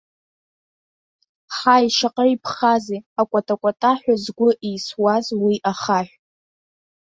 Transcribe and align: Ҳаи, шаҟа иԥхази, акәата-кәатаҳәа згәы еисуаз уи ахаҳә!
Ҳаи, 1.55 1.87
шаҟа 1.95 2.25
иԥхази, 2.33 2.99
акәата-кәатаҳәа 3.21 4.15
згәы 4.23 4.49
еисуаз 4.67 5.27
уи 5.43 5.55
ахаҳә! 5.71 6.13